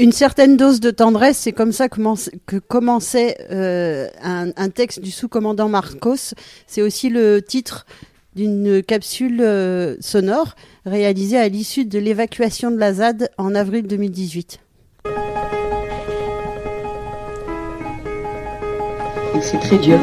[0.00, 5.68] Une certaine dose de tendresse, c'est comme ça que commençait euh, un, texte du sous-commandant
[5.68, 6.32] Marcos.
[6.66, 7.84] C'est aussi le titre
[8.34, 10.54] d'une capsule euh, sonore
[10.86, 14.60] réalisée à l'issue de l'évacuation de la ZAD en avril 2018.
[19.42, 19.98] C'est très dur.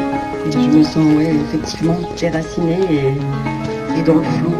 [0.51, 4.53] Je me sens effectivement déracinée et, et dans le flou,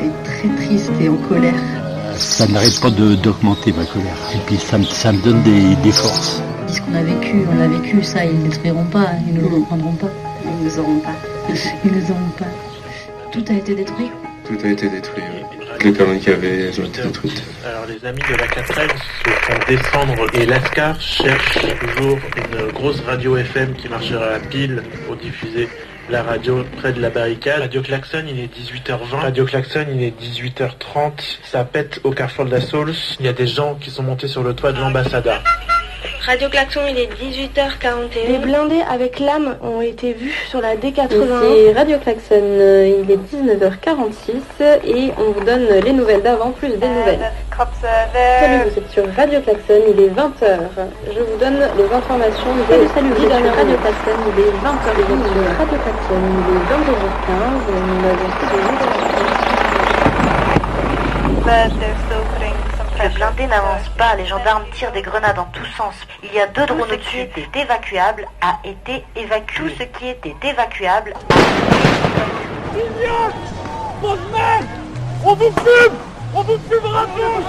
[0.00, 1.81] et très triste et en colère
[2.16, 4.16] ça n'arrête pas d'augmenter ma colère.
[4.34, 6.42] Et puis ça me, ça me donne des, des forces.
[6.68, 9.46] Ce qu'on a vécu, on l'a vécu, ça, ils ne détruiront pas, ils ne le
[9.46, 10.08] reprendront pas.
[10.44, 11.14] Ils ne nous auront pas.
[11.48, 12.46] ils ne nous auront pas.
[13.32, 14.10] Tout a été détruit
[14.46, 15.22] Tout a été détruit,
[15.72, 17.42] Toutes les colonnes qu'il y avait, elles ont été détruites.
[17.64, 23.00] Alors les amis de la 4 se font descendre et l'ASCAR cherche toujours une grosse
[23.06, 25.68] radio FM qui marchera à la pile pour diffuser
[26.12, 27.60] la radio près de la barricade.
[27.60, 29.14] Radio Klaxon, il est 18h20.
[29.14, 31.38] Radio Klaxon, il est 18h30.
[31.42, 32.92] Ça pète au carrefour de la Sauls.
[33.18, 35.32] Il y a des gens qui sont montés sur le toit de l'ambassade.
[36.24, 38.28] Radio Klaxon, il est 18h41.
[38.28, 41.08] Les blindés avec l'âme ont été vus sur la D80.
[41.08, 46.86] C'est Radio Klaxon, il est 19h46 et on vous donne les nouvelles d'avant plus des
[46.86, 47.32] nouvelles.
[48.12, 50.60] Salut, vous êtes sur Radio Klaxon, il est 20h.
[51.12, 54.94] Je vous donne les informations salut, salut, vous êtes sur Radio Klaxon, il est 20h.
[55.58, 57.66] Radio Klaxon, il est 22h15.
[61.34, 62.21] Nous avons
[63.02, 65.94] les blindés n'avancent pas, les gendarmes tirent des grenades en tous sens.
[66.22, 69.64] Il y a deux drones qui était évacuable a été évacué.
[69.64, 71.14] Tout ce qui était évacuable.
[75.24, 75.96] On vous fume
[76.34, 77.44] On vous fumera tous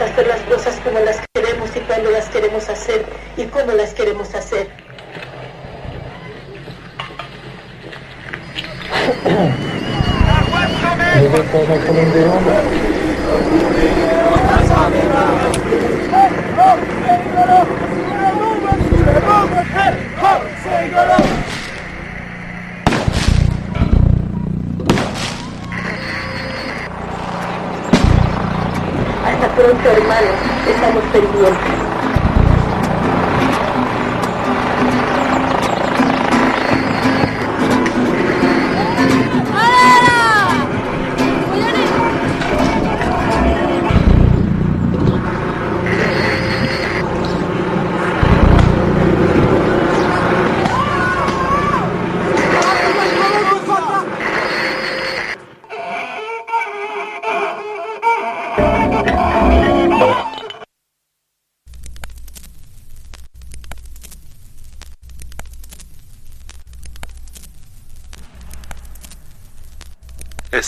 [0.00, 3.04] hacer las cosas como las queremos y cuando las queremos hacer
[3.36, 4.68] y cómo las queremos hacer.
[29.58, 30.36] Pronto, hermanos,
[30.68, 31.97] estamos pendientes.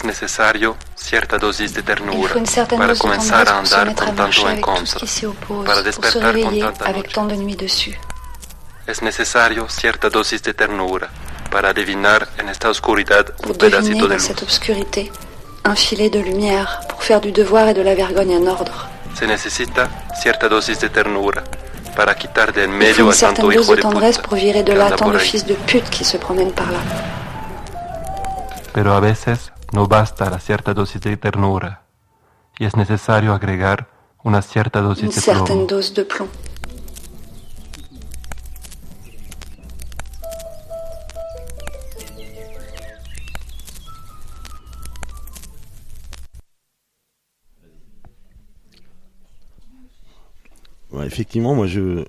[0.01, 2.33] Es necesario cierta dosis de ternura
[2.79, 5.01] para comenzar a andar con tanto encontro,
[5.67, 8.01] para despertar con tanta noche.
[8.87, 11.11] Es necesario cierta dosis de ternura
[11.51, 14.31] para adivinar en esta oscuridad un pedacito de luz.
[14.43, 15.13] obscurité,
[15.67, 18.73] un filet de lumière pour faire du devoir et de la vergogne un ordre.
[19.19, 19.91] Se necesita
[20.23, 21.45] cierta dosis de ternura
[21.95, 25.11] para quitar de en medio a tanto hijo de tendresse pour virer de là tant
[25.11, 26.81] de fils de pute qui se promènent par là.
[28.73, 31.83] Pero a veces no basta la cierta dosis de ternura
[32.59, 33.89] y es necesario agregar
[34.23, 35.67] una cierta dosis de plomo.
[35.67, 36.31] dose de plomb.
[50.93, 52.05] Ouais, effectivement, moi je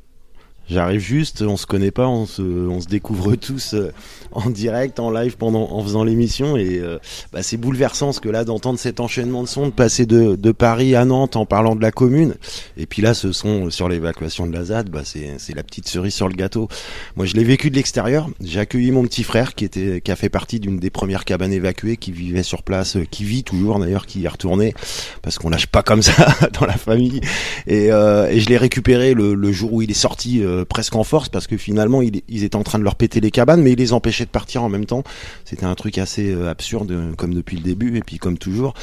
[0.71, 3.91] j'arrive juste, on se connaît pas, on se, on se découvre tous euh,
[4.31, 6.57] en direct, en live pendant, en faisant l'émission.
[6.57, 6.97] Et euh,
[7.33, 10.51] bah, c'est bouleversant ce que là d'entendre cet enchaînement de sons, de passer de, de,
[10.51, 12.35] Paris à Nantes en parlant de la commune.
[12.77, 16.13] Et puis là ce son sur l'évacuation de la ZAD, bah, c'est, la petite cerise
[16.13, 16.67] sur le gâteau.
[17.15, 20.15] Moi je l'ai vécu de l'extérieur, j'ai accueilli mon petit frère qui était, qui a
[20.15, 23.79] fait partie d'une des premières cabanes évacuées, qui vivait sur place, euh, qui vit toujours
[23.79, 24.73] d'ailleurs, qui y est retourné
[25.21, 26.27] parce qu'on lâche pas comme ça
[26.59, 27.21] dans la famille.
[27.67, 31.03] Et, euh, et je l'ai récupéré le, le, jour où il est sorti presque en
[31.03, 33.77] force parce que finalement ils, étaient en train de leur péter les cabanes mais ils
[33.77, 35.03] les empêchaient de partir en même temps.
[35.45, 38.73] C'était un truc assez euh, absurde, comme depuis le début, et puis comme toujours.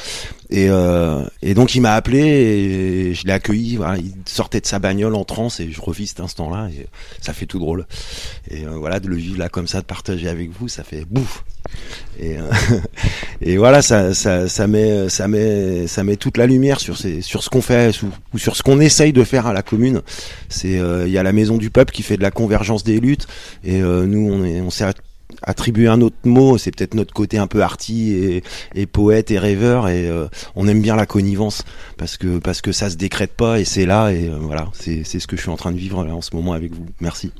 [0.49, 3.79] Et, euh, et donc il m'a appelé et je l'ai accueilli.
[3.97, 6.87] Il sortait de sa bagnole en transe et je revis cet instant-là et
[7.21, 7.85] ça fait tout drôle.
[8.49, 11.43] et voilà de le vivre là comme ça, de partager avec vous, ça fait bouf.
[12.19, 12.35] Et,
[13.41, 17.21] et voilà, ça, ça, ça met, ça met, ça met toute la lumière sur, ces,
[17.21, 17.91] sur ce qu'on fait
[18.33, 20.01] ou, sur ce qu'on essaye de faire à la commune.
[20.49, 23.27] C'est, il y a la maison du peuple qui fait de la convergence des luttes,
[23.63, 24.85] et nous, on est, on s'est
[25.43, 28.41] attribuer un autre mot, c'est peut-être notre côté un peu arty
[28.75, 29.87] et, poète et rêveur.
[29.87, 31.63] Et euh, on aime bien la connivence
[31.97, 34.11] parce que parce que ça se décrète pas et c'est là.
[34.11, 36.35] Et euh, voilà, c'est c'est ce que je suis en train de vivre en ce
[36.35, 36.85] moment avec vous.
[36.99, 37.31] Merci.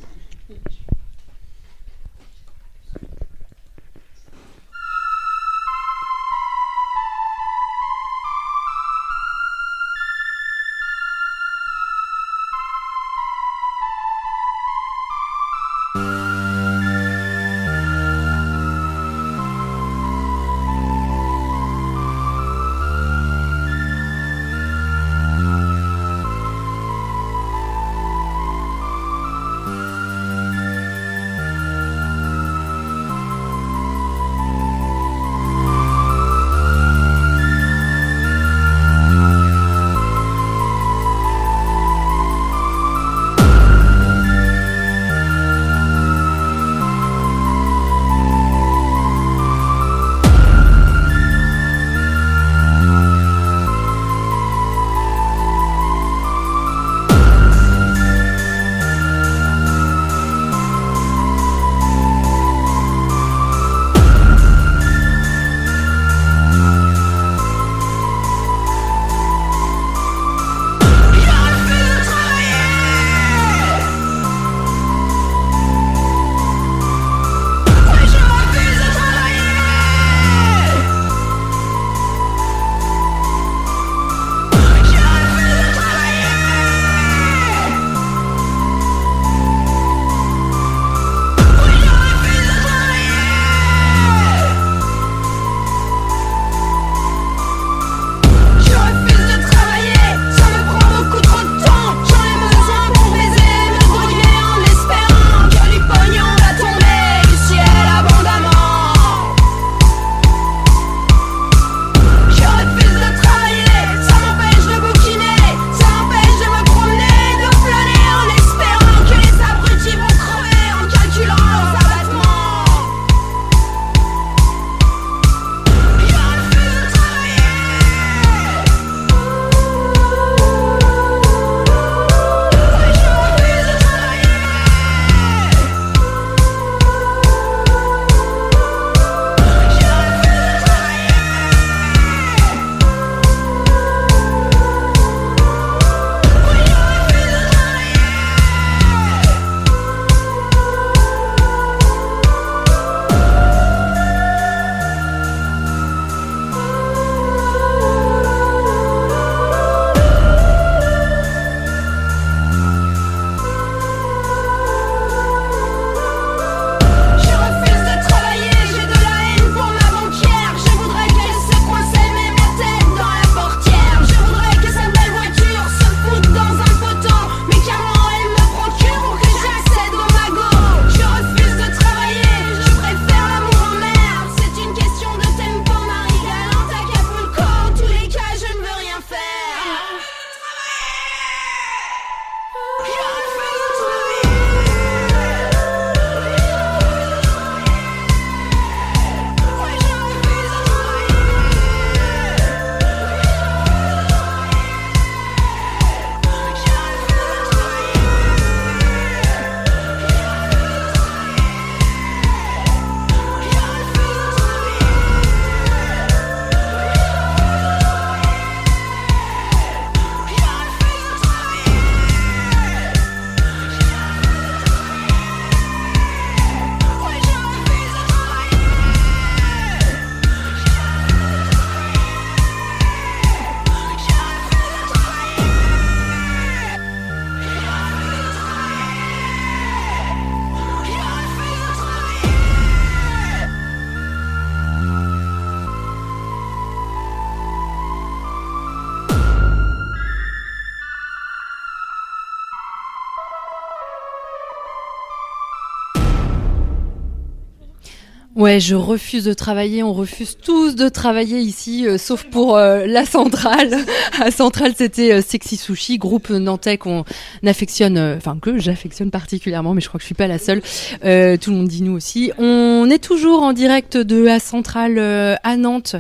[258.39, 259.83] Ouais, je refuse de travailler.
[259.83, 263.75] On refuse tous de travailler ici, euh, sauf pour euh, la centrale.
[264.21, 267.03] à centrale, c'était euh, Sexy Sushi, groupe nantais qu'on
[267.45, 270.61] affectionne, enfin que j'affectionne particulièrement, mais je crois que je suis pas la seule.
[270.61, 272.31] tout le monde dit nous aussi.
[272.37, 275.97] On est toujours en direct de la centrale à Nantes,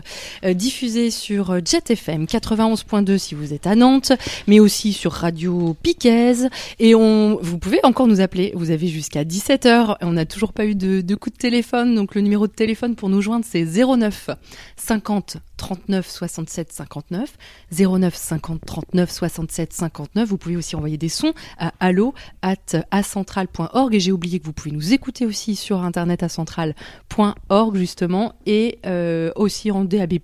[0.49, 4.13] diffusé sur Jet FM 91.2 si vous êtes à Nantes,
[4.47, 6.47] mais aussi sur Radio Piquez.
[6.79, 8.53] Et on, vous pouvez encore nous appeler.
[8.55, 9.97] Vous avez jusqu'à 17h.
[10.01, 12.95] On n'a toujours pas eu de, de coup de téléphone, donc le numéro de téléphone
[12.95, 14.29] pour nous joindre, c'est 09
[14.75, 17.33] 50 39 67 59.
[17.71, 20.29] 09 50 39 67 59.
[20.29, 22.55] Vous pouvez aussi envoyer des sons à allo at
[22.91, 23.95] acentral.org.
[23.95, 29.31] Et j'ai oublié que vous pouvez nous écouter aussi sur internet acentral.org justement et euh,
[29.35, 30.19] aussi en DAB+,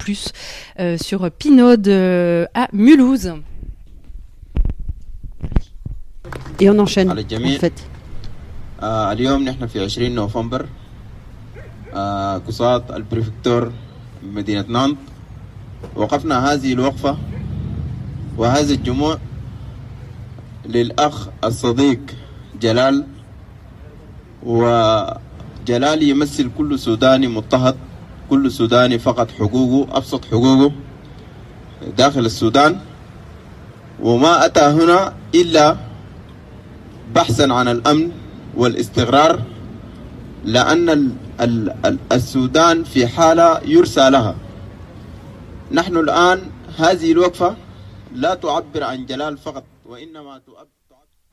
[0.80, 3.34] euh, sur Pinode euh, à Mulhouse.
[6.60, 7.16] Et on enchaîne en
[7.60, 7.90] fait.
[12.48, 13.72] قصاد البريفكتور
[14.24, 14.98] مدينة نانت.
[15.96, 17.18] وقفنا هذه الوقفة
[18.38, 19.18] وهذا الجموع
[20.66, 22.00] للأخ الصديق
[22.62, 23.06] جلال.
[24.44, 27.76] وجلال يمثل كل سوداني مضطهد
[28.30, 30.72] كل سوداني فقد حقوقه أبسط حقوقه
[31.98, 32.80] داخل السودان.
[34.04, 35.78] وما أتى هنا إلا
[37.16, 38.12] بحثا عن الأمن
[38.58, 39.42] والاستقرار
[40.46, 41.16] لأن
[42.13, 44.35] السودان في حالة يرسى لها
[45.73, 46.41] نحن الآن
[46.79, 47.57] هذه الوقفة
[48.15, 50.81] لا تعبر عن جلال فقط وإنما تعبر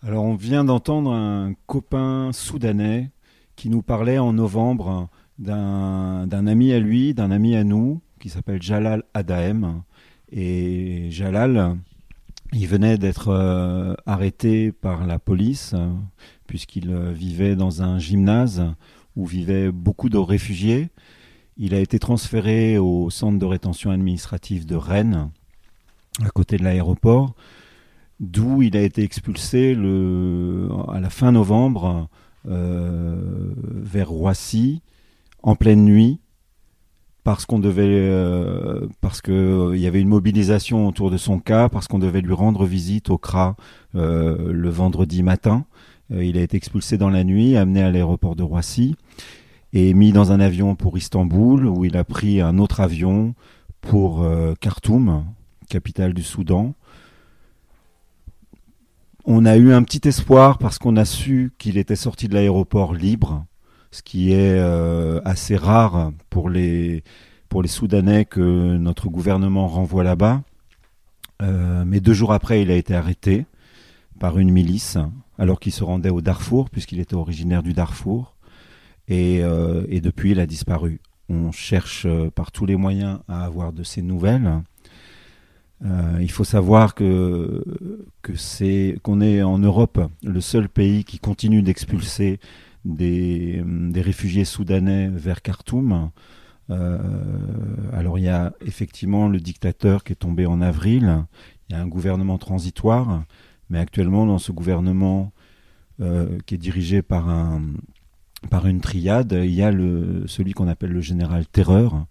[0.04, 3.10] Alors on vient d'entendre un copain soudanais
[3.56, 5.10] qui nous parlait en novembre
[5.40, 9.82] d'un ami à lui, d'un ami à nous, qui s'appelle Jalal Adaem.
[10.32, 11.78] Et Jalal,
[12.54, 15.74] il venait d'être euh, arrêté par la police
[16.48, 18.64] puisqu'il euh, vivait dans un gymnase
[19.17, 20.91] où vivaient beaucoup de réfugiés.
[21.57, 25.31] Il a été transféré au centre de rétention administrative de Rennes,
[26.25, 27.35] à côté de l'aéroport,
[28.21, 32.09] d'où il a été expulsé à la fin novembre
[32.49, 34.83] euh, vers Roissy
[35.45, 36.19] en pleine nuit
[37.23, 41.39] parce qu'on devait euh, parce que euh, il y avait une mobilisation autour de son
[41.39, 43.55] cas parce qu'on devait lui rendre visite au CRA
[43.95, 45.67] le vendredi matin
[46.21, 48.97] il a été expulsé dans la nuit, amené à l'aéroport de Roissy
[49.73, 53.35] et mis dans un avion pour Istanbul, où il a pris un autre avion
[53.81, 55.25] pour euh, Khartoum,
[55.69, 56.75] capitale du Soudan.
[59.25, 62.93] On a eu un petit espoir parce qu'on a su qu'il était sorti de l'aéroport
[62.93, 63.47] libre,
[63.91, 67.03] ce qui est euh, assez rare pour les,
[67.49, 70.43] pour les Soudanais que notre gouvernement renvoie là-bas.
[71.41, 73.47] mais deux jours après, il a été arrêté
[74.19, 74.99] par une milice
[75.39, 78.37] alors qu'il se rendait au Darfour, puisqu'il était originaire du Darfour.
[79.09, 81.01] Et, euh, depuis, il a disparu.
[81.29, 84.63] On cherche euh, par tous les moyens à avoir de ses nouvelles.
[85.85, 87.65] Euh, il faut savoir que,
[88.35, 92.39] c'est qu'on est en Europe le seul pays qui continue d'expulser
[92.85, 93.65] des,
[93.97, 96.11] réfugiés soudanais vers Khartoum.
[97.93, 101.25] alors il y a effectivement le dictateur qui est tombé en avril.
[101.69, 103.25] Il y a un gouvernement transitoire
[103.73, 105.33] mais actuellement, dans ce gouvernement
[106.03, 107.63] euh, qui est dirigé par, un,
[108.51, 112.05] par une triade, il y a le, celui qu'on appelle le général Terreur,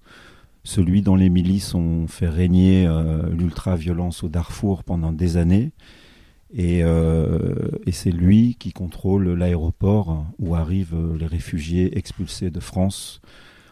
[0.64, 5.72] celui dont les milices ont fait régner euh, l'ultra-violence au Darfour pendant des années.
[6.52, 7.54] Et, euh,
[7.86, 13.22] et c'est lui qui contrôle l'aéroport où arrivent les réfugiés expulsés de France,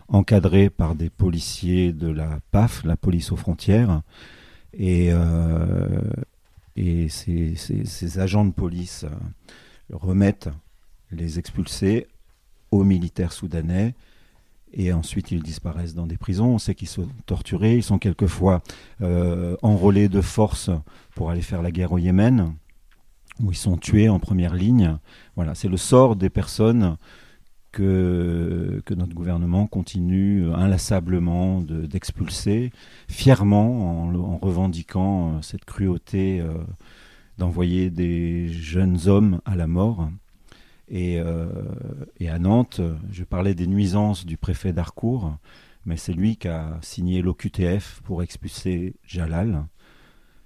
[0.10, 4.04] encadrés par des policiers de la PAF, la police aux frontières.
[4.78, 5.12] Et,
[6.76, 10.50] et ces, agents de police euh, remettent
[11.12, 12.08] les expulsés
[12.72, 13.96] aux militaires soudanais
[14.74, 16.54] et ensuite ils disparaissent dans des prisons.
[16.54, 18.62] On sait qu'ils sont torturés, ils sont quelquefois
[19.02, 20.70] euh, enrôlés de force
[21.16, 22.54] pour aller faire la guerre au Yémen,
[23.42, 24.98] où ils sont tués en première ligne.
[25.36, 26.98] Voilà, c'est le sort des personnes
[27.72, 32.72] que, notre gouvernement continue inlassablement d'expulser,
[33.08, 36.54] fièrement en, revendiquant euh, cette cruauté euh,
[37.38, 40.10] d'envoyer des jeunes hommes à la mort.
[40.90, 41.48] Et, euh,
[42.20, 45.38] et, à Nantes, je parlais des nuisances du préfet d'Harcourt,
[45.86, 49.66] mais c'est lui qui a signé l'OQTF pour expulser Jalal.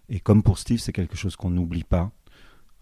[0.10, 2.12] Et comme pour Steve, c'est quelque chose qu'on n'oublie pas.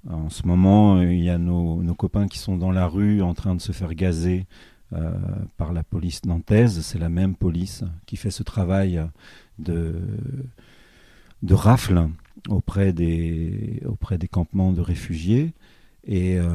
[0.09, 3.33] En ce moment, euh, il y a nos, copains qui sont dans la rue en
[3.33, 4.45] train de se faire gazer
[4.93, 5.11] euh,
[5.57, 6.81] par la police nantaise.
[6.81, 9.01] C'est la même police qui fait ce travail
[9.59, 9.93] de,
[11.51, 12.09] rafle
[12.49, 13.81] auprès des,
[14.31, 15.53] campements de réfugiés.
[16.07, 16.47] Et, euh,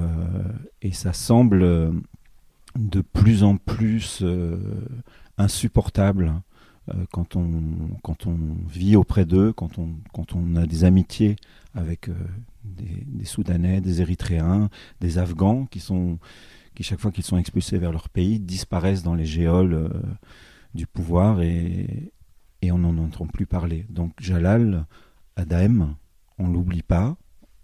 [0.82, 1.92] et ça semble
[2.74, 4.24] de plus en plus
[5.38, 6.32] insupportables
[7.12, 7.48] quand, on,
[8.02, 8.36] quand on
[8.68, 11.36] vit auprès d'eux, quand on, quand on a des amitiés
[11.74, 12.08] avec
[12.64, 16.18] des, des, Soudanais, des Érythréens, des Afghans qui sont
[16.74, 19.90] qui chaque fois qu'ils sont expulsés vers leur pays disparaissent dans les géoles
[20.74, 22.12] du pouvoir et,
[22.62, 23.86] et on n'en entend plus parler.
[23.88, 24.86] Donc Jalal
[25.36, 25.94] Adem,
[26.38, 27.16] on l'oublie pas,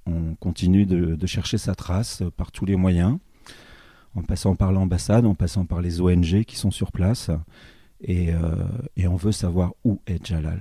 [0.06, 3.18] on continue de, chercher sa trace par tous les moyens,
[4.14, 7.30] en passant par l'ambassade, en passant par les ONG qui sont sur place,
[8.02, 8.38] et, euh,
[8.96, 10.60] et on veut savoir où est Jalal.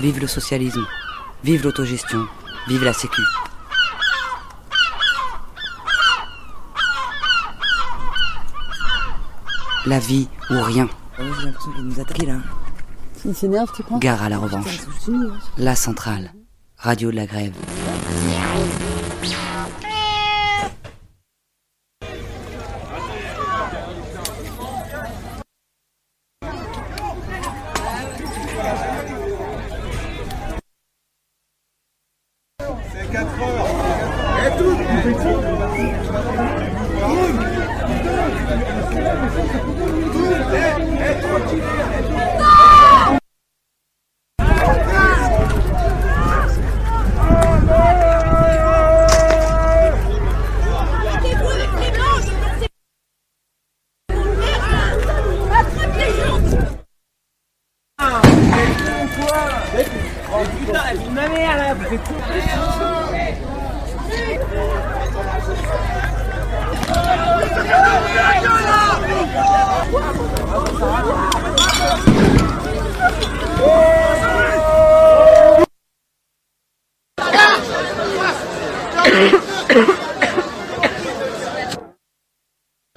[0.00, 0.84] Vive le socialisme,
[1.44, 2.26] vive l'autogestion,
[2.68, 3.22] vive la sécu.
[9.86, 10.88] La vie ou rien.
[11.18, 12.38] J'ai l'impression qu'il nous attaquer là.
[13.24, 13.98] Il s'énerve, tu crois?
[13.98, 14.78] Gare à la revanche.
[15.56, 16.32] La centrale.
[16.78, 17.54] Radio de la grève.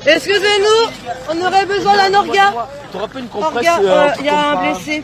[0.07, 0.89] Excusez-nous,
[1.29, 2.53] on aurait besoin d'un orga.
[2.91, 5.03] T'auras pas une compresse euh, Il y a un blessé.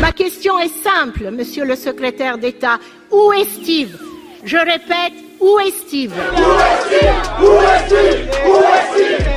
[0.00, 2.78] Ma question est simple, monsieur le secrétaire d'État.
[3.10, 3.98] Où est Steve?
[4.44, 6.12] Je répète, où est Steve?
[6.12, 6.84] Où est
[7.40, 7.92] Où est
[8.46, 9.28] Où est Steve?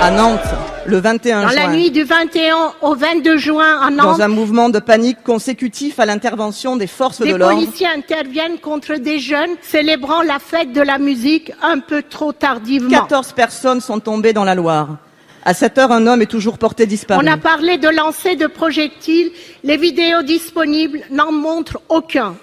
[0.00, 0.40] À Nantes,
[0.86, 1.56] le 21 Dans juin.
[1.68, 5.98] la nuit du 21 au 22 juin à Nantes, Dans un mouvement de panique consécutif
[6.00, 7.54] à l'intervention des forces des de l'ordre.
[7.56, 12.90] policiers interviennent contre des jeunes célébrant la fête de la musique un peu trop tardivement.
[12.90, 14.96] 14 personnes sont tombées dans la Loire.
[15.44, 17.24] À cette heure, un homme est toujours porté disparu.
[17.24, 19.32] On a parlé de lancer de projectiles.
[19.64, 22.36] Les vidéos disponibles n'en montrent aucun.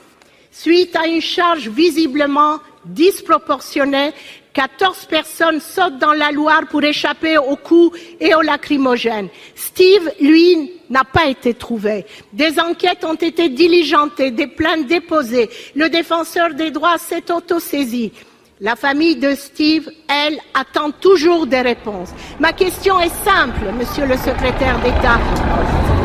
[0.52, 4.12] Suite à une charge visiblement disproportionnée,
[4.60, 9.30] 14 personnes sautent dans la Loire pour échapper aux coups et aux lacrymogènes.
[9.56, 12.06] Steve, lui, n'a pas été trouvé.
[12.34, 15.50] Des enquêtes ont été diligentées, des plaintes déposées.
[15.76, 18.12] Le défenseur des droits s'est autosaisi.
[18.60, 22.10] La famille de Steve, elle, attend toujours des réponses.
[22.42, 25.99] Ma question est simple, monsieur le secrétaire d'État.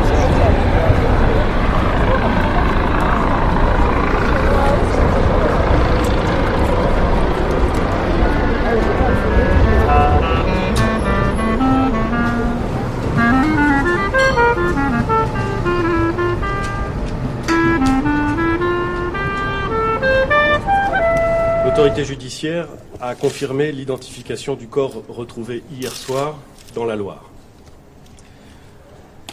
[21.77, 22.69] L'autorité judiciaire
[23.01, 26.39] a confirmé l'identification du corps retrouvé hier soir
[26.73, 27.25] dans la Loire.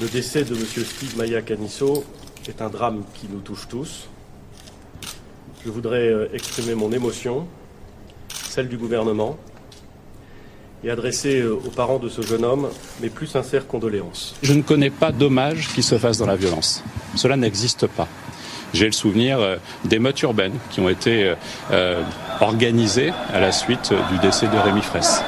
[0.02, 0.66] Le décès de M.
[0.66, 2.04] Steve Maya Canisso
[2.50, 4.10] est un drame qui nous touche tous.
[5.64, 7.46] Je voudrais euh, exprimer mon émotion,
[8.34, 9.38] celle du gouvernement,
[10.84, 12.70] et adresser euh, aux parents de ce jeune homme
[13.04, 14.34] mes plus sincères condoléances.
[14.42, 16.84] Je ne connais pas d'hommage qui se fasse dans la violence.
[17.16, 18.08] Cela n'existe pas.
[18.74, 21.36] J'ai le souvenir euh, d'émeutes urbaines qui ont été euh,
[21.72, 22.02] euh,
[22.40, 25.24] organisées à la suite du décès de Rémi Fraisse.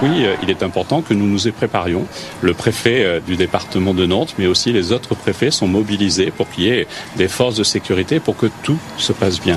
[0.00, 2.06] Oui, il est important que nous nous y préparions.
[2.40, 6.64] Le préfet du département de Nantes, mais aussi les autres préfets sont mobilisés pour qu'il
[6.64, 9.54] y ait des forces de sécurité pour que tout se passe bien.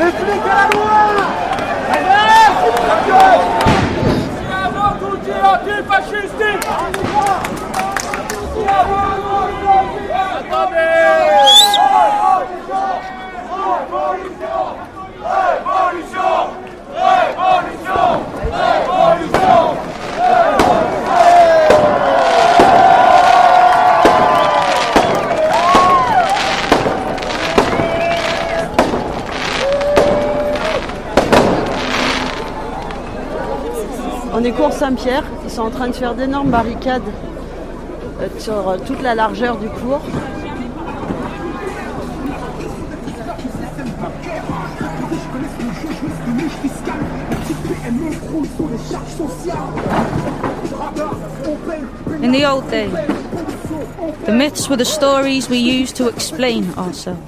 [0.00, 0.98] Explique la loi
[13.88, 14.76] Révolution
[16.94, 19.58] Révolution Révolution
[34.40, 37.02] On est cours Saint-Pierre, ils sont en train de faire d'énormes barricades
[38.20, 40.00] euh, sur euh, toute la largeur du cours.
[52.22, 52.92] In the old days,
[54.26, 57.18] the myths were the stories we used to explain ourselves.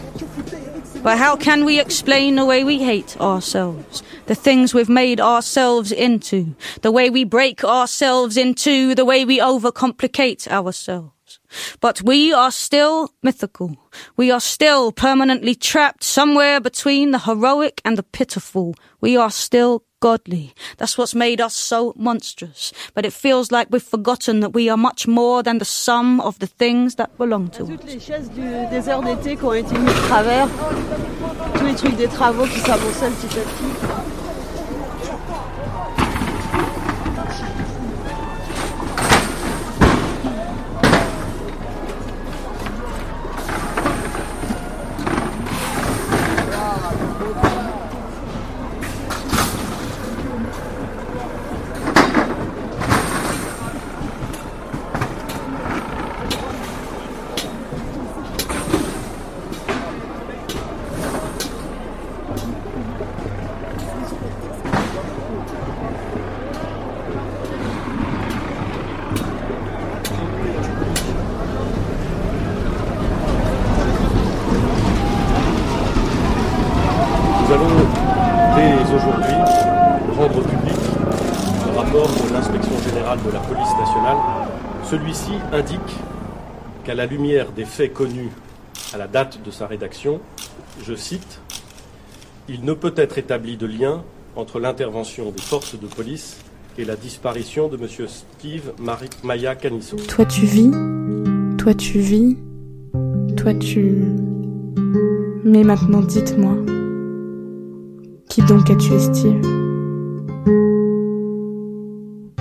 [1.03, 3.90] But how can we explain the way we hate ourselves?
[4.31, 9.41] The things we've made ourselves into, the way we break ourselves into, the way we
[9.41, 11.41] overcomplicate ourselves.
[11.81, 13.77] But we are still mythical.
[14.17, 18.77] We are still permanently trapped somewhere between the heroic and the pitiful.
[19.01, 20.55] We are still godly.
[20.79, 22.73] That's what's made us so monstrous.
[22.95, 26.39] But it feels like we've forgotten that we are much more than the sum of
[26.39, 27.69] the things that belong to us.
[27.69, 30.49] Toutes les chaises du désert d'été qui ont été mises de travers,
[31.59, 34.20] tous les trucs des travaux qui s'avançaient petit à petit.
[80.39, 80.77] Public
[81.67, 84.17] le rapport de l'inspection générale de la police nationale.
[84.85, 85.97] Celui-ci indique
[86.85, 88.31] qu'à la lumière des faits connus
[88.95, 90.21] à la date de sa rédaction,
[90.83, 91.41] je cite,
[92.49, 94.03] il ne peut être établi de lien
[94.37, 96.39] entre l'intervention des forces de police
[96.79, 98.09] et la disparition de M.
[98.09, 98.73] Steve
[99.23, 99.97] Maya Canisso.
[100.09, 100.71] Toi tu vis,
[101.59, 102.37] toi tu vis,
[103.37, 104.05] toi tu...
[105.45, 106.55] Mais maintenant dites-moi,
[108.29, 109.70] qui donc a tué Steve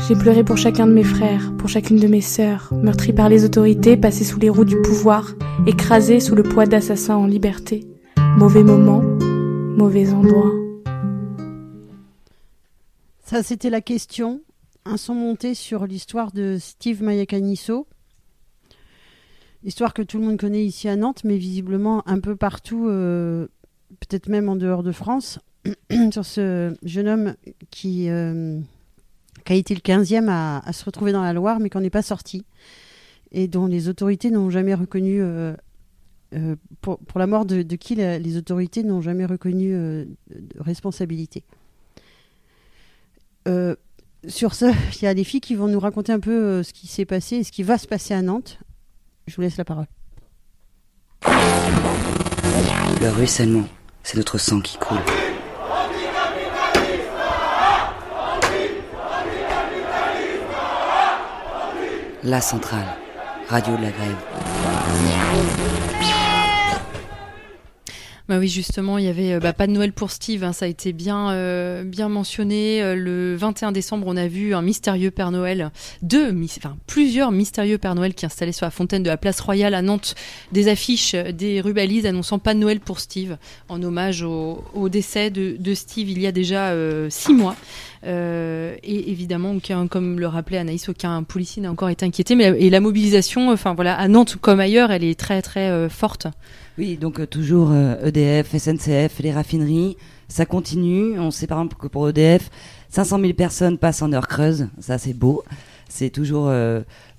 [0.10, 3.46] J'ai pleuré pour chacun de mes frères, pour chacune de mes sœurs, meurtris par les
[3.46, 5.36] autorités, passés sous les roues du pouvoir,
[5.68, 7.86] écrasés sous le poids d'assassins en liberté.
[8.36, 10.52] Mauvais moment, mauvais endroit.
[13.24, 14.42] Ça, c'était la question.
[14.84, 17.86] Un son monté sur l'histoire de Steve Mayakanisso.
[19.64, 23.46] Histoire que tout le monde connaît ici à Nantes, mais visiblement un peu partout, euh,
[24.00, 25.38] peut-être même en dehors de France,
[26.12, 27.36] sur ce jeune homme
[27.70, 28.60] qui, euh,
[29.46, 31.90] qui a été le 15e à, se retrouver dans la Loire, mais qui n'en est
[31.90, 32.46] pas sorti,
[33.32, 35.54] et dont les autorités n'ont jamais reconnu, euh,
[36.36, 40.06] euh, pour, la mort de, qui les autorités n'ont jamais reconnu euh,
[40.58, 41.44] responsabilité.
[44.28, 44.66] Sur ce,
[45.02, 47.38] il y a des filles qui vont nous raconter un peu ce qui s'est passé
[47.38, 48.60] et ce qui va se passer à Nantes.
[49.28, 49.86] Je vous laisse la parole.
[53.02, 53.68] Le ruissellement,
[54.04, 54.98] c'est notre sang qui coule.
[62.24, 62.98] La centrale,
[63.48, 64.16] radio de la grève.
[68.30, 70.44] Bah oui, justement, il y avait euh, bah, pas de Noël pour Steve.
[70.44, 72.80] hein, ça a été bien, euh, mentionné.
[72.84, 75.72] Euh, Le 21 décembre, on a vu un mystérieux Père Noël,
[76.04, 76.32] deux,
[76.86, 80.14] plusieurs mystérieux Père Noël qui installaient sur la fontaine de la place Royale à Nantes
[80.52, 85.74] des affiches, des rubalises annonçant pas de Noël pour Steve, en hommage au, décès de,
[85.74, 86.72] Steve il y a déjà
[87.10, 87.56] six mois.
[88.06, 89.58] Euh, et évidemment,
[89.90, 92.36] comme le rappelait Anaïs, aucun policier n'a encore été inquiété.
[92.36, 95.90] Mais et la mobilisation, enfin voilà, à Nantes comme ailleurs, elle est très très euh,
[95.90, 96.28] forte.
[96.78, 101.20] Oui, donc euh, toujours EDF, SNCF, les raffineries, ça continue.
[101.20, 102.50] On sait par exemple que pour EDF,
[102.90, 104.68] 500 000 personnes passent en heure creuse.
[104.80, 105.44] Ça, c'est beau.
[105.92, 106.52] C'est toujours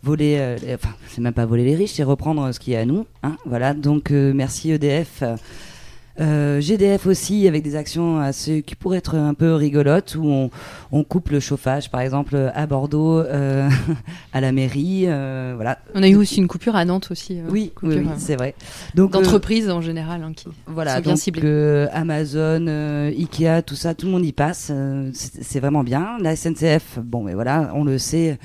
[0.04, 3.04] voler, enfin, c'est même pas voler les riches, c'est reprendre ce qui est à nous.
[3.24, 3.74] Hein, voilà.
[3.74, 5.24] Donc merci EDF.
[6.18, 10.26] Euh, Euh, GDF aussi avec des actions assez, qui pourraient être un peu rigolotes où
[10.26, 10.50] on,
[10.92, 13.68] on coupe le chauffage par exemple à Bordeaux euh,
[14.32, 15.78] à la mairie euh, voilà.
[15.94, 18.54] On a eu aussi une coupure à Nantes aussi euh, oui, oui, oui c'est vrai.
[18.94, 21.86] Donc d'entreprises en général hein, qui voilà sont bien donc, ciblées.
[21.92, 24.72] Amazon Ikea tout ça tout le monde y passe
[25.12, 26.16] c'est vraiment bien.
[26.20, 28.38] La SNCF bon mais voilà on le sait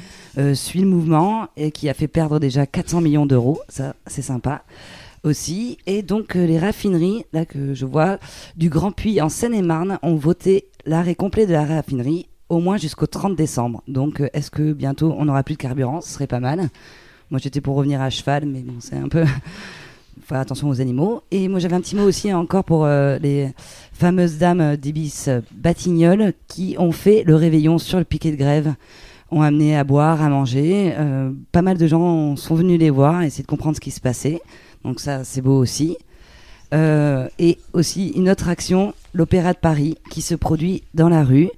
[0.53, 4.63] suit le mouvement et qui a fait perdre déjà 400 millions d'euros ça c'est sympa
[5.25, 5.77] aussi.
[5.85, 8.19] Et donc euh, les raffineries, là que je vois,
[8.55, 13.07] du Grand Puy en Seine-et-Marne ont voté l'arrêt complet de la raffinerie au moins jusqu'au
[13.07, 13.81] 30 décembre.
[13.87, 16.01] Donc euh, est-ce que bientôt on n'aura plus de carburant?
[16.01, 16.69] Ce serait pas mal.
[17.31, 19.25] Moi j'étais pour revenir à cheval, mais bon c'est un peu...
[20.23, 21.21] faire attention aux animaux.
[21.29, 23.53] Et moi j'avais un petit mot aussi encore pour euh, les
[23.91, 28.73] fameuses dames d'Ibis Batignolles qui ont fait le réveillon sur le piquet de grève
[29.29, 30.95] ont amené à boire, à manger.
[31.51, 34.39] Pas mal de gens sont venus les voir, essayer de comprendre ce qui se passait.
[34.85, 35.97] Donc ça, c'est beau aussi.
[36.73, 41.49] Euh, et aussi une autre action, l'Opéra de Paris, qui se produit dans la rue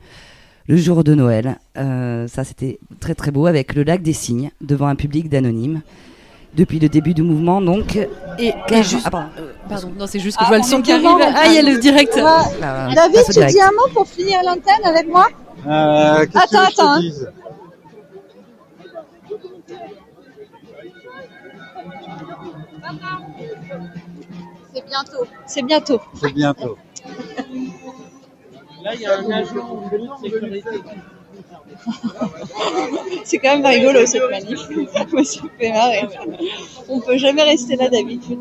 [0.68, 1.58] le jour de Noël.
[1.78, 5.82] Euh, ça, c'était très très beau, avec le lac des Cygnes, devant un public d'anonymes.
[6.56, 7.98] Depuis le début du mouvement, donc.
[8.40, 9.04] Et, et juste.
[9.06, 9.30] Ah, pardon.
[9.70, 9.92] pardon.
[10.00, 11.08] non, c'est juste que ah, je vois le son qui arrive.
[11.22, 12.18] Ah, il y a le direct.
[12.24, 15.28] Ah, David, tu dis un mot pour finir l'antenne avec moi?
[15.68, 17.02] Euh, Attends, attends.
[24.74, 25.26] C'est bientôt.
[25.46, 26.02] C'est bientôt.
[26.16, 26.78] C'est bientôt.
[28.84, 30.70] Là, il y a un agent de sécurité.
[33.24, 34.60] C'est quand même rigolo cette manif.
[34.94, 36.08] Ça me fait marrer.
[36.88, 38.40] On peut jamais rester là d'habitude.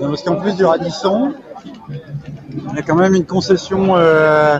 [0.00, 1.34] Parce qu'en plus du radisson,
[2.70, 4.58] il y a quand même une concession euh,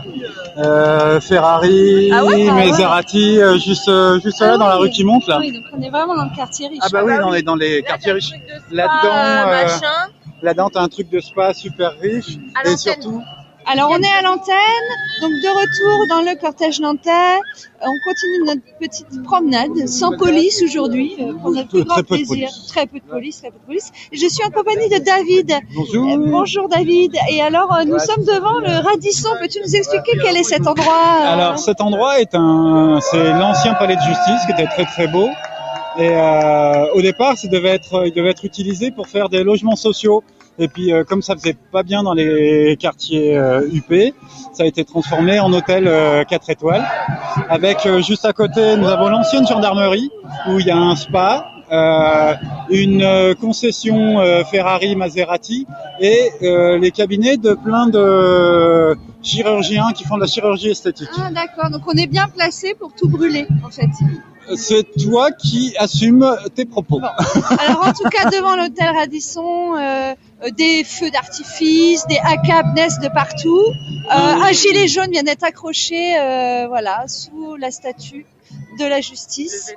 [0.57, 4.75] euh, Ferrari, ah ouais, ah Maserati, euh, juste, euh, juste ah là oui, dans la
[4.75, 5.39] rue qui monte là.
[5.39, 6.79] Oui, donc on est vraiment dans le quartier riche.
[6.81, 8.31] Ah bah oui, on est dans les quartiers riches.
[8.71, 9.67] Là-dedans, euh,
[10.41, 13.21] là-dedans, t'as un truc de spa super riche et surtout.
[13.67, 14.89] Alors on est à l'antenne,
[15.21, 17.39] donc de retour dans le cortège nantais.
[17.81, 22.49] On continue notre petite promenade sans police aujourd'hui euh, pour notre plus grand plaisir.
[22.67, 23.91] Très peu de police, très peu de police.
[24.11, 25.53] Et je suis en compagnie de David.
[25.75, 26.07] Bonjour.
[26.07, 27.15] Euh, bonjour David.
[27.31, 29.29] Et alors euh, nous sommes devant le Radisson.
[29.41, 33.95] Peux-tu nous expliquer quel est cet endroit Alors cet endroit est un, c'est l'ancien palais
[33.95, 35.27] de justice qui était très très beau.
[35.97, 39.77] Et euh, au départ, ça devait être, il devait être utilisé pour faire des logements
[39.77, 40.23] sociaux.
[40.57, 44.13] Et puis, euh, comme ça faisait pas bien dans les quartiers euh, UP,
[44.53, 46.85] ça a été transformé en hôtel euh, 4 étoiles.
[47.49, 50.09] Avec euh, juste à côté, nous avons l'ancienne gendarmerie
[50.47, 52.33] où il y a un spa, euh,
[52.69, 55.65] une euh, concession euh, Ferrari Maserati
[55.99, 61.09] et euh, les cabinets de plein de chirurgiens qui font de la chirurgie esthétique.
[61.17, 61.71] Ah d'accord.
[61.71, 63.89] Donc on est bien placé pour tout brûler en fait.
[64.55, 67.01] C'est toi qui assumes tes propos.
[67.67, 70.13] Alors en tout cas devant l'hôtel Radisson, euh,
[70.51, 73.63] des feux d'artifice, des ACAB naissent de partout.
[73.67, 78.25] Euh, un gilet jaune vient d'être accroché, euh, voilà, sous la statue
[78.79, 79.73] de la justice.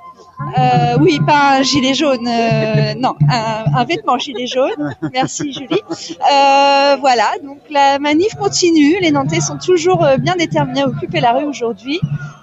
[0.57, 4.95] Euh, oui, pas un gilet jaune, euh, non, un, un vêtement gilet jaune.
[5.13, 5.81] Merci Julie.
[5.89, 8.97] Euh, voilà, donc la manif continue.
[9.01, 11.99] Les Nantais sont toujours bien déterminés à occuper la rue aujourd'hui.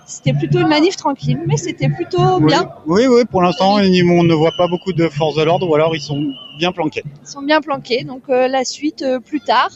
[0.07, 2.71] C'était plutôt une manif tranquille, mais c'était plutôt bien.
[2.87, 5.97] Oui, oui, pour l'instant, on ne voit pas beaucoup de forces de l'ordre ou alors
[5.97, 7.03] ils sont bien planqués.
[7.23, 9.71] Ils sont bien planqués, donc la suite plus tard.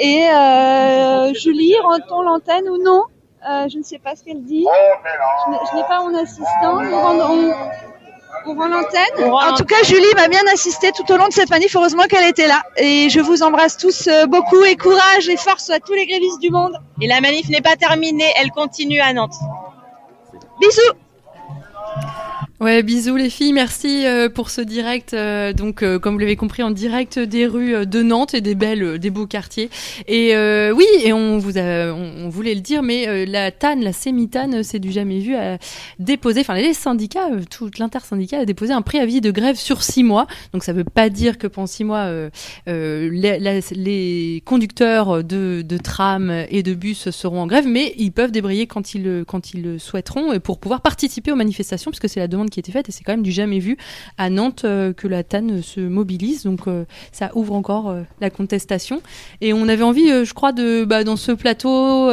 [0.00, 0.26] Et
[1.34, 3.02] Julie, rend-on l'antenne ou non?
[3.46, 4.64] Euh, Je ne sais pas ce qu'elle dit.
[5.46, 6.44] Je n'ai- je n'ai pas mon assistant.
[6.62, 7.54] On rend, on-
[8.46, 9.32] on rend l'antenne.
[9.32, 11.74] En tout cas, Julie m'a bien assisté tout au long de cette manif.
[11.76, 12.62] Heureusement qu'elle était là.
[12.76, 16.40] Et je vous embrasse tous euh, beaucoup et courage et force à tous les grévistes
[16.40, 16.72] du monde.
[17.00, 19.34] Et la manif n'est pas terminée, elle continue à Nantes.
[20.60, 20.80] Bisous
[22.60, 25.14] Ouais, bisous les filles, merci euh, pour ce direct.
[25.14, 28.56] euh, donc, euh, comme vous l'avez compris, en direct des rues de Nantes et des
[28.56, 29.70] belles, des beaux quartiers.
[30.08, 33.92] Et euh, oui, et on vous a, on, voulait le dire, mais la TAN, la
[33.92, 35.58] sémitane, c'est du jamais vu, a
[36.00, 40.02] déposé, enfin les syndicats, euh, tout l'intersyndicat a déposé un préavis de grève sur six
[40.02, 40.26] mois.
[40.52, 42.28] Donc, ça veut pas dire que pendant six mois, euh,
[42.66, 48.32] les, les conducteurs de, de tram et de bus seront en grève, mais ils peuvent
[48.32, 52.26] débrayer quand ils, quand ils le souhaiteront pour pouvoir participer aux manifestations, puisque c'est la
[52.26, 53.76] demande qui été faite et c'est quand même du jamais vu
[54.16, 56.44] à Nantes euh, que la TAN se mobilise.
[56.44, 59.00] Donc euh, ça ouvre encore euh, la contestation.
[59.40, 62.10] Et on avait envie, je crois, de bah, dans ce plateau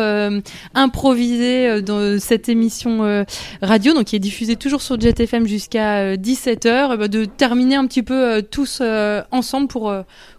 [0.73, 3.25] improvisé dans cette émission
[3.61, 8.03] radio, donc qui est diffusée toujours sur Jet FM jusqu'à 17h, de terminer un petit
[8.03, 8.81] peu tous
[9.31, 9.93] ensemble pour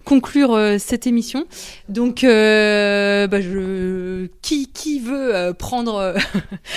[0.04, 1.44] conclure cette émission.
[1.88, 3.40] Donc, bah,
[4.42, 6.14] qui, qui veut prendre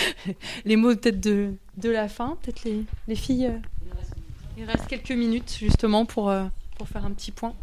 [0.65, 3.91] les mots peut-être de, de la fin Peut-être les, les filles euh
[4.57, 6.33] Il reste quelques minutes justement pour,
[6.77, 7.53] pour faire un petit point.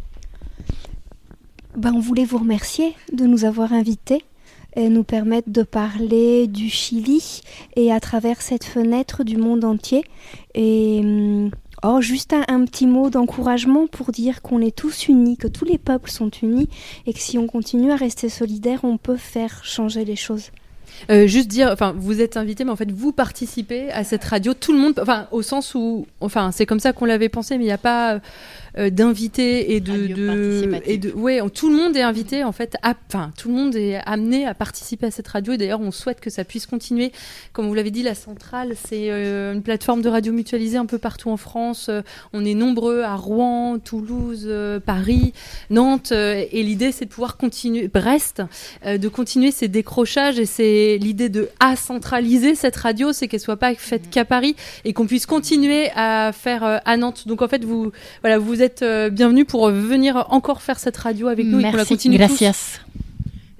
[1.76, 4.24] Ben, on voulait vous remercier de nous avoir invités
[4.76, 7.40] et nous permettre de parler du Chili
[7.76, 10.04] et à travers cette fenêtre du monde entier.
[10.54, 11.50] Et hum,
[11.82, 15.78] oh, juste un, petit mot d'encouragement pour dire qu'on est tous unis, que tous les
[15.78, 16.68] peuples sont unis
[17.06, 20.50] et que si on continue à rester solidaires, on peut faire changer les choses.
[21.10, 24.54] Euh, juste dire, enfin, vous êtes invité, mais en fait, vous participez à cette radio.
[24.54, 27.64] Tout le monde, enfin, au sens où, enfin, c'est comme ça qu'on l'avait pensé, mais
[27.64, 28.20] il n'y a pas
[28.78, 32.76] euh, d'invités et de, de et de ouais tout le monde est invité en fait
[32.82, 35.54] enfin tout le monde est amené à participer à cette radio.
[35.54, 37.10] Et d'ailleurs on souhaite que ça puisse continuer.
[37.54, 40.98] Comme vous l'avez dit la centrale c'est euh, une plateforme de radio mutualisée un peu
[40.98, 41.88] partout en France.
[41.88, 42.02] Euh,
[42.34, 44.46] on est nombreux à Rouen Toulouse
[44.84, 45.32] Paris
[45.70, 48.42] Nantes et l'idée c'est de pouvoir continuer Brest
[48.84, 53.56] de continuer ces décrochages et c'est l'idée de à centraliser cette radio c'est qu'elle soit
[53.56, 57.26] pas faite qu'à Paris et qu'on puisse continuer à faire à Nantes.
[57.26, 57.90] Donc en fait vous
[58.22, 61.68] voilà vous êtes êtes euh, bienvenue pour venir encore faire cette radio avec nous Merci,
[61.68, 62.80] et qu'on la continue gracias.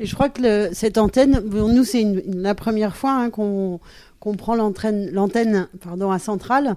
[0.00, 3.80] Et je crois que cette antenne, nous c'est la première fois hein, qu'on
[4.36, 6.74] prend l'antenne pardon à Centrale.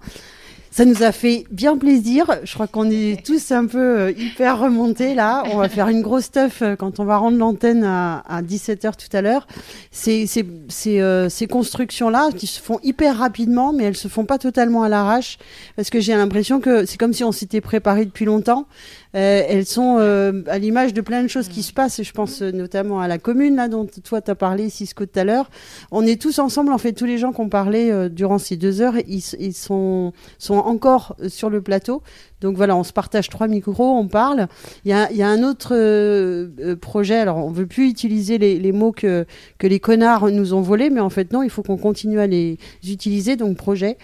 [0.71, 2.25] Ça nous a fait bien plaisir.
[2.43, 5.43] Je crois qu'on est tous un peu euh, hyper remontés là.
[5.51, 9.17] On va faire une grosse stuff euh, quand on va rendre l'antenne à, 17h tout
[9.17, 9.47] à l'heure.
[9.91, 14.89] Ces, ces, constructions-là qui se font hyper rapidement, mais elles se font pas totalement à
[14.89, 15.39] l'arrache
[15.75, 18.67] parce que j'ai l'impression que c'est comme si on s'était préparé depuis longtemps.
[19.15, 22.01] Euh, elles sont euh, à l'image de plein de choses qui se passent.
[22.01, 25.19] Je pense euh, notamment à la commune, là, dont toi, tu as parlé, Cisco, tout
[25.19, 25.49] à l'heure.
[25.89, 28.81] On est tous ensemble, en fait, tous les gens qui ont parlé durant ces deux
[28.81, 32.03] heures, ils, sont, sont encore sur le plateau.
[32.41, 34.47] Donc voilà, on se partage trois micros, on parle.
[34.85, 37.17] Il y a, y a un autre projet.
[37.17, 39.25] Alors, on veut plus utiliser les, les, mots que,
[39.57, 42.27] que les connards nous ont volés, mais en fait, non, il faut qu'on continue à
[42.27, 43.35] les utiliser.
[43.35, 43.97] Donc, projet.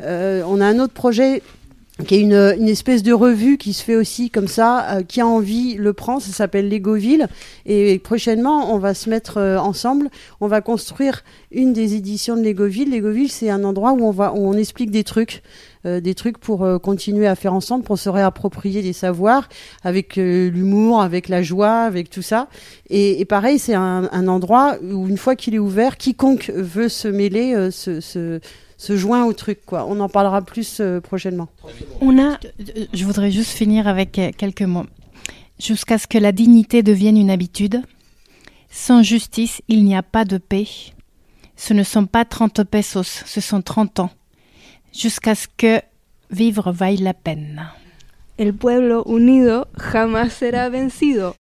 [0.00, 1.42] on a un autre projet
[2.02, 5.20] qui est une, une, espèce de revue qui se fait aussi comme ça, euh, qui
[5.20, 7.28] a envie le prend, ça s'appelle Legoville.
[7.66, 12.42] Et prochainement, on va se mettre euh, ensemble, on va construire une des éditions de
[12.42, 12.90] Legoville.
[12.90, 15.42] Legoville, c'est un endroit où on, va, où on explique des trucs.
[15.86, 19.50] Euh, des trucs pour continuer à faire ensemble, pour se réapproprier des savoirs
[19.82, 22.48] avec l'humour, avec la joie, avec tout ça.
[22.88, 26.88] Et, et pareil, c'est un, un, endroit où une fois qu'il est ouvert, quiconque veut
[26.88, 28.40] se mêler se, se,
[28.76, 29.64] se joint au truc.
[29.64, 29.86] Quoi.
[29.88, 31.48] On en parlera plus euh, prochainement.
[32.00, 32.38] On a,
[32.92, 34.86] je voudrais juste finir avec euh, quelques mots.
[35.58, 37.82] Jusqu'à ce que la dignité devienne une habitude,
[38.70, 40.66] sans justice, il n'y a pas de paix.
[41.56, 44.10] Ce ne sont pas 30 pesos, ce sont 30 ans.
[44.92, 45.80] Jusqu'à ce que
[46.30, 47.70] vivre vaille la peine.
[48.36, 51.32] El pueblo unido jamás será vencido.